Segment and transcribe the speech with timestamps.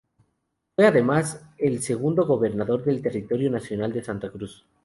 [0.75, 4.65] Fue, además el segundo gobernador del Territorio Nacional de Santa Cruz.